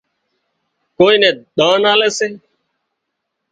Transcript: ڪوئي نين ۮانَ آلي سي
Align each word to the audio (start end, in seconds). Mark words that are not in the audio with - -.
ڪوئي 0.97 1.15
نين 1.21 1.35
ۮانَ 1.57 1.83
آلي 1.91 2.09
سي 2.17 2.27